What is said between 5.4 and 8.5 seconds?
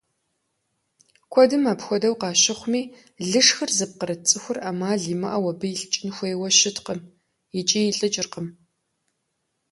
абы илӀыкӀын хуейуэ щыткъым икӀи илӀыкӀыркъым.